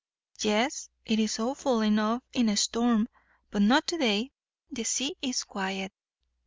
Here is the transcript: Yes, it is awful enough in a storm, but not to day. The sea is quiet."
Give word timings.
Yes, 0.39 0.89
it 1.05 1.19
is 1.19 1.37
awful 1.37 1.81
enough 1.81 2.23
in 2.33 2.49
a 2.49 2.57
storm, 2.57 3.07
but 3.51 3.61
not 3.61 3.85
to 3.89 3.99
day. 3.99 4.31
The 4.71 4.83
sea 4.83 5.15
is 5.21 5.43
quiet." 5.43 5.93